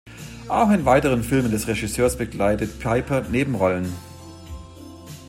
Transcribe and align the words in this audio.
Auch 0.47 0.71
in 0.71 0.85
weiteren 0.85 1.21
Filmen 1.21 1.51
des 1.51 1.67
Regisseurs 1.67 2.17
bekleidet 2.17 2.79
Piper 2.79 3.21
Nebenrollen. 3.29 3.93